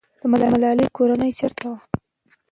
د 0.19 0.21
ملالۍ 0.53 0.87
کورنۍ 0.97 1.31
چېرته 1.39 1.63
وه؟ 1.69 1.77